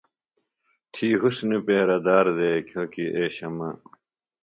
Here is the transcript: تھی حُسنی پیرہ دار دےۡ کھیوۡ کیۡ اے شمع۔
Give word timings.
تھی 0.93 1.07
حُسنی 1.21 1.59
پیرہ 1.65 1.97
دار 2.05 2.25
دےۡ 2.37 2.59
کھیوۡ 2.67 2.87
کیۡ 2.93 3.11
اے 3.15 3.25
شمع۔ 3.35 3.71